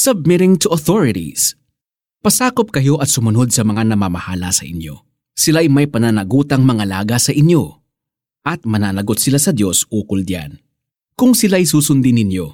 Submitting 0.00 0.56
to 0.64 0.72
authorities. 0.72 1.60
Pasakop 2.24 2.72
kayo 2.72 2.96
at 3.04 3.12
sumunod 3.12 3.52
sa 3.52 3.68
mga 3.68 3.84
namamahala 3.84 4.48
sa 4.48 4.64
inyo. 4.64 4.96
Sila'y 5.36 5.68
may 5.68 5.92
pananagutang 5.92 6.64
mga 6.64 6.88
laga 6.88 7.20
sa 7.20 7.36
inyo. 7.36 7.68
At 8.40 8.64
mananagot 8.64 9.20
sila 9.20 9.36
sa 9.36 9.52
Diyos 9.52 9.84
ukol 9.92 10.24
diyan. 10.24 10.56
Kung 11.20 11.36
sila'y 11.36 11.68
susundin 11.68 12.16
ninyo, 12.16 12.48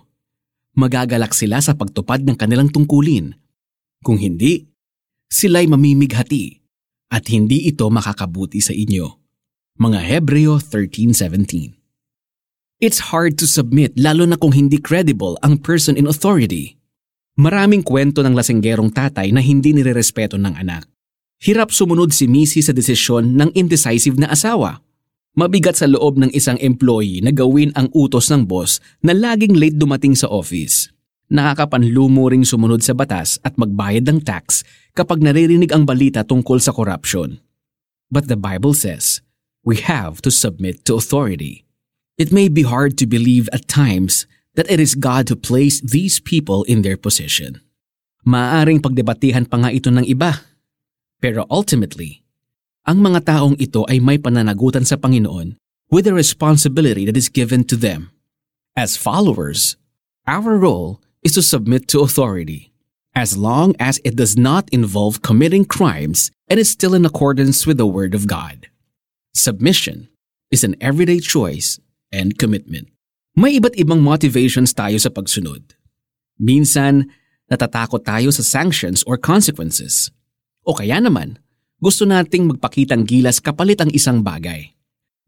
magagalak 0.75 1.39
sila 1.39 1.63
sa 1.63 1.79
pagtupad 1.79 2.27
ng 2.27 2.35
kanilang 2.35 2.67
tungkulin. 2.67 3.39
Kung 4.03 4.19
hindi, 4.19 4.67
sila'y 5.31 5.71
mamimighati 5.71 6.51
at 7.15 7.31
hindi 7.31 7.71
ito 7.71 7.87
makakabuti 7.87 8.59
sa 8.59 8.75
inyo. 8.75 9.07
Mga 9.79 10.03
Hebreo 10.03 10.59
13.17 10.59 11.79
It's 12.83 13.15
hard 13.15 13.39
to 13.39 13.47
submit 13.47 13.95
lalo 13.95 14.27
na 14.27 14.35
kung 14.35 14.51
hindi 14.51 14.83
credible 14.83 15.39
ang 15.47 15.63
person 15.63 15.95
in 15.95 16.11
authority. 16.11 16.75
Maraming 17.37 17.85
kwento 17.85 18.25
ng 18.25 18.33
lasenggerong 18.33 18.89
tatay 18.97 19.29
na 19.29 19.45
hindi 19.45 19.77
nirerespeto 19.77 20.41
ng 20.41 20.57
anak. 20.57 20.89
Hirap 21.37 21.69
sumunod 21.69 22.09
si 22.09 22.25
Missy 22.25 22.65
sa 22.65 22.73
desisyon 22.73 23.37
ng 23.37 23.53
indecisive 23.53 24.17
na 24.17 24.33
asawa. 24.33 24.81
Mabigat 25.37 25.77
sa 25.77 25.85
loob 25.85 26.17
ng 26.17 26.33
isang 26.33 26.57
employee 26.65 27.21
na 27.21 27.29
gawin 27.29 27.77
ang 27.77 27.93
utos 27.93 28.33
ng 28.33 28.49
boss 28.49 28.81
na 29.05 29.13
laging 29.13 29.53
late 29.53 29.77
dumating 29.77 30.17
sa 30.17 30.33
office. 30.33 30.89
Nakakapanlumo 31.29 32.33
ring 32.33 32.41
sumunod 32.41 32.81
sa 32.81 32.97
batas 32.97 33.37
at 33.45 33.61
magbayad 33.61 34.09
ng 34.09 34.25
tax 34.25 34.65
kapag 34.97 35.21
naririnig 35.21 35.77
ang 35.77 35.85
balita 35.85 36.25
tungkol 36.25 36.57
sa 36.57 36.73
corruption. 36.73 37.37
But 38.09 38.33
the 38.33 38.41
Bible 38.41 38.73
says, 38.73 39.21
we 39.61 39.77
have 39.85 40.25
to 40.25 40.33
submit 40.33 40.89
to 40.89 40.97
authority. 40.97 41.69
It 42.17 42.33
may 42.33 42.49
be 42.49 42.65
hard 42.65 42.97
to 42.97 43.05
believe 43.05 43.53
at 43.53 43.69
times 43.69 44.25
that 44.57 44.69
it 44.73 44.81
is 44.81 44.97
God 44.97 45.29
who 45.29 45.37
placed 45.37 45.93
these 45.93 46.19
people 46.19 46.65
in 46.65 46.83
their 46.83 46.97
position. 46.97 47.61
Maaring 48.27 48.83
pagdebatihan 48.83 49.47
pa 49.47 49.63
nga 49.63 49.71
ito 49.71 49.93
ng 49.93 50.03
iba. 50.03 50.43
Pero 51.23 51.47
ultimately, 51.47 52.27
ang 52.83 52.99
mga 53.05 53.31
taong 53.31 53.55
ito 53.63 53.87
ay 53.87 54.03
may 54.03 54.19
pananagutan 54.19 54.83
sa 54.83 54.99
Panginoon 54.99 55.55
with 55.93 56.09
a 56.11 56.15
responsibility 56.17 57.07
that 57.07 57.17
is 57.17 57.31
given 57.31 57.63
to 57.63 57.79
them. 57.79 58.11
As 58.75 58.99
followers, 58.99 59.79
our 60.27 60.59
role 60.59 60.99
is 61.23 61.39
to 61.39 61.43
submit 61.43 61.87
to 61.89 62.03
authority, 62.03 62.75
as 63.15 63.39
long 63.39 63.75
as 63.79 64.03
it 64.05 64.19
does 64.19 64.37
not 64.37 64.69
involve 64.75 65.23
committing 65.23 65.65
crimes 65.65 66.31
and 66.51 66.59
is 66.59 66.71
still 66.71 66.95
in 66.95 67.07
accordance 67.07 67.67
with 67.67 67.79
the 67.79 67.87
Word 67.87 68.15
of 68.15 68.27
God. 68.27 68.69
Submission 69.35 70.09
is 70.51 70.63
an 70.63 70.77
everyday 70.81 71.19
choice 71.19 71.79
and 72.13 72.39
commitment. 72.39 72.91
May 73.37 73.61
iba't 73.61 73.77
ibang 73.77 74.01
motivations 74.01 74.73
tayo 74.73 74.97
sa 74.97 75.13
pagsunod. 75.13 75.77
Minsan, 76.41 77.13
natatakot 77.53 78.01
tayo 78.01 78.33
sa 78.33 78.41
sanctions 78.41 79.05
or 79.05 79.21
consequences. 79.21 80.09
O 80.65 80.73
kaya 80.73 81.05
naman, 81.05 81.37
gusto 81.77 82.09
nating 82.09 82.49
magpakitang 82.49 83.05
gilas 83.05 83.37
kapalit 83.45 83.77
ang 83.85 83.93
isang 83.93 84.25
bagay. 84.25 84.73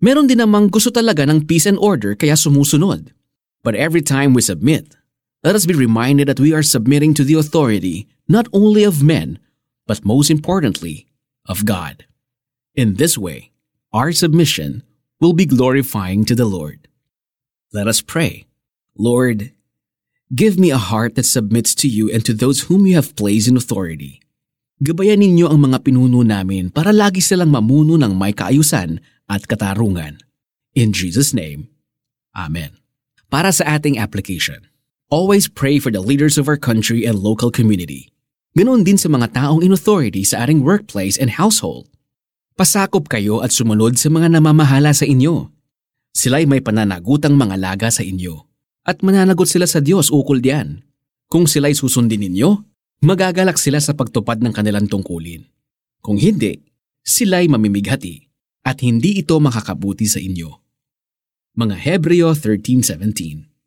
Meron 0.01 0.25
din 0.25 0.41
namang 0.41 0.73
gusto 0.73 0.89
talaga 0.89 1.29
ng 1.29 1.45
peace 1.45 1.69
and 1.69 1.77
order 1.77 2.17
kaya 2.17 2.33
sumusunod. 2.33 3.13
But 3.61 3.77
every 3.77 4.01
time 4.01 4.33
we 4.33 4.41
submit, 4.41 4.97
let 5.45 5.53
us 5.53 5.69
be 5.69 5.77
reminded 5.77 6.33
that 6.33 6.41
we 6.41 6.57
are 6.57 6.65
submitting 6.65 7.13
to 7.13 7.29
the 7.29 7.37
authority 7.37 8.09
not 8.25 8.49
only 8.57 8.89
of 8.89 9.05
men, 9.05 9.37
but 9.85 10.01
most 10.01 10.33
importantly, 10.33 11.13
of 11.45 11.69
God. 11.69 12.09
In 12.73 12.97
this 12.97 13.21
way, 13.21 13.53
our 13.93 14.17
submission 14.17 14.81
will 15.21 15.37
be 15.37 15.45
glorifying 15.45 16.25
to 16.25 16.33
the 16.33 16.49
Lord. 16.49 16.88
Let 17.69 17.85
us 17.85 18.01
pray. 18.01 18.49
Lord, 18.97 19.53
give 20.33 20.57
me 20.57 20.73
a 20.73 20.81
heart 20.81 21.21
that 21.21 21.29
submits 21.29 21.77
to 21.85 21.89
you 21.89 22.09
and 22.09 22.25
to 22.25 22.33
those 22.33 22.73
whom 22.73 22.89
you 22.89 22.97
have 22.97 23.13
placed 23.13 23.45
in 23.45 23.61
authority. 23.61 24.25
Gabayan 24.81 25.21
ninyo 25.21 25.53
ang 25.53 25.69
mga 25.69 25.85
pinuno 25.85 26.25
namin 26.25 26.73
para 26.73 26.97
lagi 26.97 27.21
silang 27.21 27.53
mamuno 27.53 28.01
ng 28.01 28.17
may 28.17 28.33
kaayusan 28.33 29.05
at 29.29 29.45
katarungan. 29.45 30.17
In 30.73 30.97
Jesus' 30.97 31.37
name, 31.37 31.69
Amen. 32.33 32.73
Para 33.29 33.53
sa 33.53 33.77
ating 33.77 34.01
application, 34.01 34.65
always 35.13 35.45
pray 35.45 35.77
for 35.77 35.93
the 35.93 36.01
leaders 36.01 36.41
of 36.41 36.49
our 36.49 36.57
country 36.57 37.05
and 37.05 37.21
local 37.21 37.53
community. 37.53 38.09
Ganoon 38.57 38.81
din 38.81 38.97
sa 38.97 39.13
mga 39.13 39.37
taong 39.37 39.61
in 39.61 39.77
authority 39.77 40.25
sa 40.25 40.49
ating 40.49 40.65
workplace 40.65 41.21
and 41.21 41.37
household. 41.37 41.93
Pasakop 42.57 43.13
kayo 43.13 43.45
at 43.45 43.53
sumunod 43.53 44.01
sa 44.01 44.09
mga 44.09 44.41
namamahala 44.41 44.97
sa 44.97 45.05
inyo. 45.05 45.53
Sila'y 46.19 46.51
may 46.51 46.59
pananagutang 46.59 47.39
mga 47.39 47.55
laga 47.55 47.95
sa 47.95 48.03
inyo. 48.03 48.43
At 48.83 49.07
mananagot 49.07 49.47
sila 49.47 49.71
sa 49.71 49.79
Diyos 49.79 50.11
ukol 50.11 50.43
diyan. 50.43 50.83
Kung 51.31 51.47
sila'y 51.47 51.79
susundin 51.79 52.27
ninyo, 52.27 52.59
magagalak 53.07 53.55
sila 53.55 53.79
sa 53.79 53.95
pagtupad 53.95 54.43
ng 54.43 54.51
kanilang 54.51 54.91
tungkulin. 54.91 55.47
Kung 56.03 56.19
hindi, 56.19 56.59
sila'y 57.07 57.47
mamimighati 57.47 58.27
at 58.67 58.83
hindi 58.83 59.23
ito 59.23 59.39
makakabuti 59.39 60.11
sa 60.11 60.19
inyo. 60.19 60.51
Mga 61.55 61.77
Hebreo 61.87 62.35
13.17 62.35 63.58